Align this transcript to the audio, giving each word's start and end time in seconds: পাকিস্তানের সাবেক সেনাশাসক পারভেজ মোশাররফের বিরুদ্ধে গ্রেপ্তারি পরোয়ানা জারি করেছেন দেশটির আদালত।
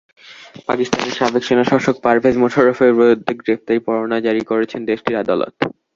পাকিস্তানের 0.67 1.13
সাবেক 1.19 1.43
সেনাশাসক 1.45 1.95
পারভেজ 2.03 2.35
মোশাররফের 2.37 2.91
বিরুদ্ধে 2.97 3.31
গ্রেপ্তারি 3.41 3.79
পরোয়ানা 3.85 4.17
জারি 4.25 4.41
করেছেন 4.51 4.81
দেশটির 4.89 5.21
আদালত। 5.23 5.55